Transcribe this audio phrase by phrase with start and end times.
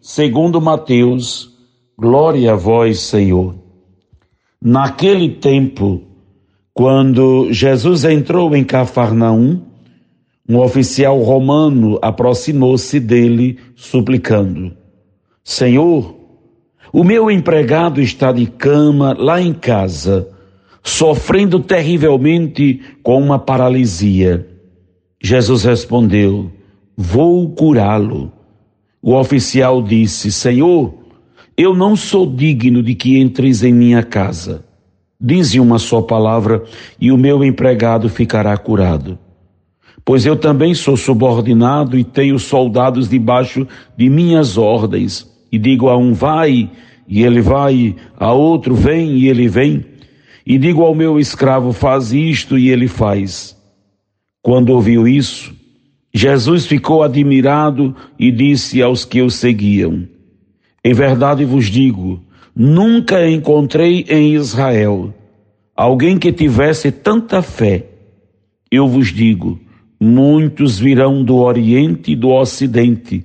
[0.00, 1.50] segundo Mateus.
[1.98, 3.54] Glória a vós, Senhor.
[4.62, 6.02] Naquele tempo,
[6.72, 9.60] quando Jesus entrou em Cafarnaum,
[10.48, 14.72] um oficial romano aproximou-se dele, suplicando:
[15.44, 16.16] Senhor,
[16.92, 20.28] o meu empregado está de cama lá em casa,
[20.82, 24.46] sofrendo terrivelmente com uma paralisia.
[25.22, 26.50] Jesus respondeu:
[26.96, 28.32] Vou curá-lo.
[29.02, 30.94] O oficial disse: Senhor,
[31.56, 34.64] eu não sou digno de que entres em minha casa.
[35.20, 36.64] Dize uma só palavra
[36.98, 39.18] e o meu empregado ficará curado.
[40.04, 45.28] Pois eu também sou subordinado e tenho soldados debaixo de minhas ordens.
[45.52, 46.70] E digo a um vai,
[47.06, 49.84] e ele vai, a outro vem, e ele vem.
[50.46, 53.56] E digo ao meu escravo faz isto, e ele faz.
[54.42, 55.54] Quando ouviu isso,
[56.12, 60.08] Jesus ficou admirado e disse aos que o seguiam:
[60.84, 62.20] Em verdade vos digo,
[62.54, 65.14] nunca encontrei em Israel
[65.76, 67.86] alguém que tivesse tanta fé.
[68.70, 69.58] Eu vos digo,
[69.98, 73.24] muitos virão do Oriente e do Ocidente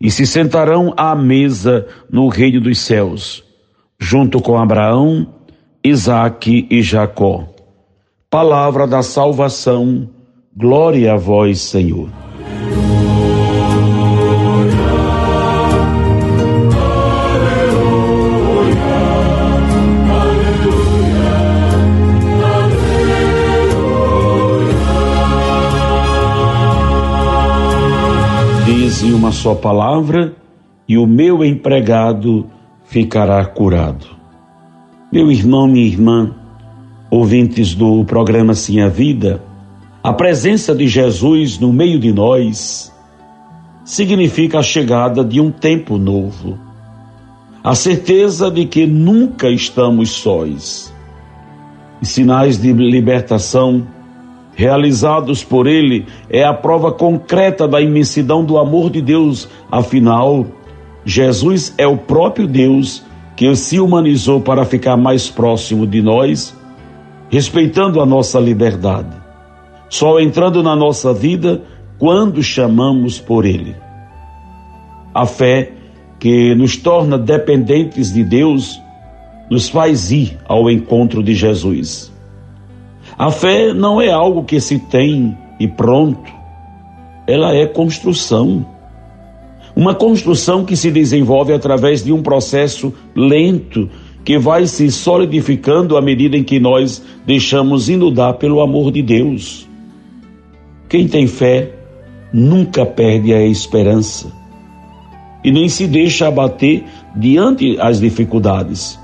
[0.00, 3.44] e se sentarão à mesa no reino dos céus,
[3.98, 5.34] junto com Abraão,
[5.84, 7.48] Isaque e Jacó.
[8.30, 10.08] Palavra da salvação
[10.56, 12.08] Glória a vós, Senhor.
[28.66, 30.34] Dize uma só palavra
[30.88, 32.50] e o meu empregado
[32.86, 34.04] ficará curado.
[35.12, 36.34] Meu irmão, minha irmã,
[37.08, 39.48] ouvintes do programa Sim a Vida,
[40.02, 42.90] a presença de Jesus no meio de nós
[43.84, 46.58] significa a chegada de um tempo novo.
[47.62, 50.90] A certeza de que nunca estamos sós.
[52.00, 53.86] E sinais de libertação
[54.54, 59.50] realizados por Ele é a prova concreta da imensidão do amor de Deus.
[59.70, 60.46] Afinal,
[61.04, 63.04] Jesus é o próprio Deus
[63.36, 66.56] que se humanizou para ficar mais próximo de nós,
[67.28, 69.19] respeitando a nossa liberdade
[69.90, 71.62] só entrando na nossa vida
[71.98, 73.76] quando chamamos por Ele.
[75.12, 75.72] A fé
[76.20, 78.80] que nos torna dependentes de Deus
[79.50, 82.12] nos faz ir ao encontro de Jesus.
[83.18, 86.32] A fé não é algo que se tem e pronto,
[87.26, 88.64] ela é construção.
[89.74, 93.90] Uma construção que se desenvolve através de um processo lento
[94.24, 99.69] que vai se solidificando à medida em que nós deixamos inundar pelo amor de Deus.
[100.90, 101.70] Quem tem fé
[102.32, 104.32] nunca perde a esperança
[105.44, 106.84] e nem se deixa abater
[107.14, 108.98] diante as dificuldades,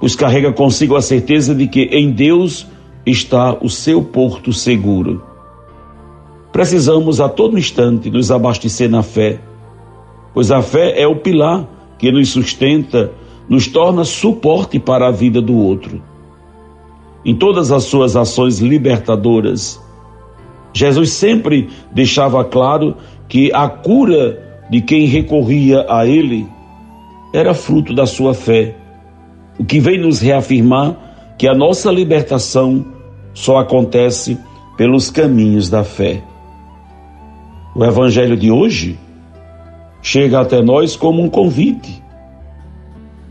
[0.00, 2.66] pois carrega consigo a certeza de que em Deus
[3.04, 5.22] está o seu porto seguro.
[6.50, 9.38] Precisamos a todo instante nos abastecer na fé,
[10.32, 13.12] pois a fé é o pilar que nos sustenta,
[13.46, 16.02] nos torna suporte para a vida do outro.
[17.26, 19.83] Em todas as suas ações libertadoras,
[20.74, 22.96] Jesus sempre deixava claro
[23.28, 26.46] que a cura de quem recorria a Ele
[27.32, 28.74] era fruto da sua fé,
[29.58, 30.96] o que vem nos reafirmar
[31.38, 32.84] que a nossa libertação
[33.32, 34.38] só acontece
[34.76, 36.22] pelos caminhos da fé.
[37.74, 38.98] O Evangelho de hoje
[40.02, 42.02] chega até nós como um convite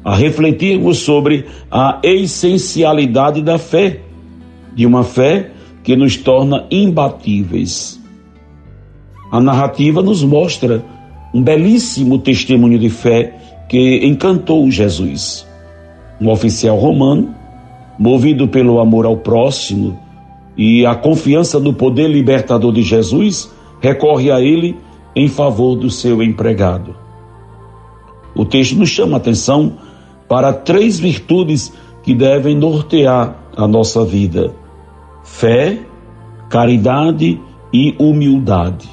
[0.04, 4.02] a refletirmos sobre a essencialidade da fé,
[4.76, 5.52] de uma fé
[5.84, 8.02] que nos torna imbatíveis.
[9.30, 10.84] A narrativa nos mostra
[11.34, 15.46] um belíssimo testemunho de fé que encantou Jesus.
[16.22, 17.36] Um oficial romano,
[18.00, 20.00] movido pelo amor ao próximo
[20.56, 23.52] e a confiança no poder libertador de Jesus,
[23.82, 24.78] recorre a ele
[25.16, 26.96] em favor do seu empregado.
[28.36, 29.74] O texto nos chama a atenção
[30.30, 34.63] para três virtudes que devem nortear a nossa vida
[35.24, 35.80] fé,
[36.50, 37.40] caridade
[37.74, 38.90] e humildade.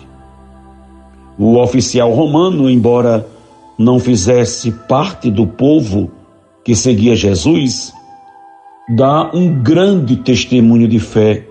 [1.38, 3.26] O oficial romano, embora
[3.78, 6.10] não fizesse parte do povo
[6.64, 7.92] que seguia Jesus,
[8.88, 11.46] dá um grande testemunho de fé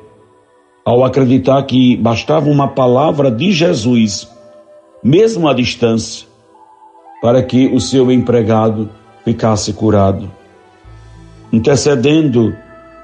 [0.85, 4.27] ao acreditar que bastava uma palavra de Jesus,
[5.03, 6.27] mesmo à distância,
[7.21, 8.89] para que o seu empregado
[9.23, 10.31] ficasse curado.
[11.51, 12.55] Intercedendo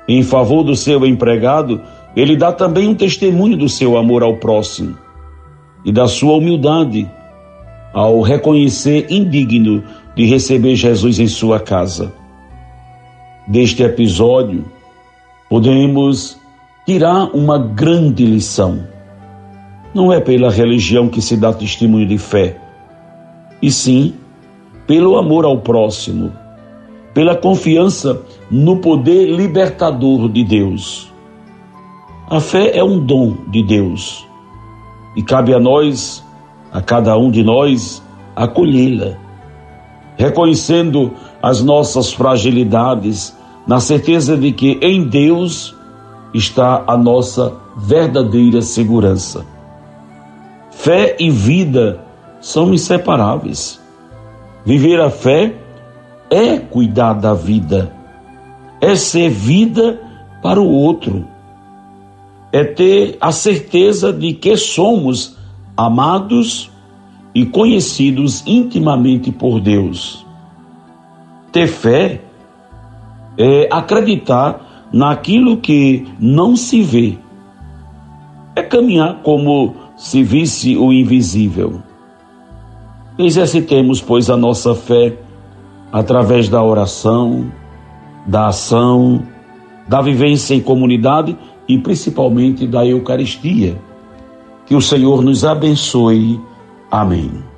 [0.08, 1.82] em favor do seu empregado,
[2.16, 4.98] ele dá também um testemunho do seu amor ao próximo
[5.84, 7.10] e da sua humildade
[7.94, 9.84] ao reconhecer indigno
[10.16, 12.14] de receber Jesus em sua casa.
[13.48, 14.66] Deste episódio,
[15.50, 16.38] podemos
[16.86, 18.88] tirar uma grande lição.
[19.94, 22.58] Não é pela religião que se dá testemunho de fé,
[23.62, 24.14] e sim
[24.86, 26.32] pelo amor ao próximo,
[27.16, 28.22] pela confiança
[28.52, 31.10] no poder libertador de Deus.
[32.30, 34.28] A fé é um dom de Deus
[35.16, 36.22] e cabe a nós,
[36.74, 38.04] a cada um de nós,
[38.36, 39.18] acolhê-la,
[40.18, 43.34] reconhecendo as nossas fragilidades,
[43.66, 45.74] na certeza de que em Deus
[46.34, 49.46] está a nossa verdadeira segurança.
[50.70, 52.02] Fé e vida
[52.42, 53.82] são inseparáveis.
[54.66, 55.65] Viver a fé
[56.30, 57.92] é cuidar da vida,
[58.82, 60.02] é ser vida
[60.42, 61.28] para o outro,
[62.52, 65.38] é ter a certeza de que somos
[65.76, 66.72] amados
[67.34, 70.26] e conhecidos intimamente por Deus.
[71.52, 72.22] Ter fé
[73.38, 77.18] é acreditar naquilo que não se vê,
[78.56, 81.82] é caminhar como se visse o invisível.
[83.18, 85.25] Exercitemos, pois, a nossa fé
[85.92, 87.52] através da oração,
[88.26, 89.24] da ação,
[89.88, 91.38] da vivência em comunidade
[91.68, 93.80] e principalmente da Eucaristia.
[94.66, 96.40] Que o Senhor nos abençoe.
[96.90, 97.55] Amém.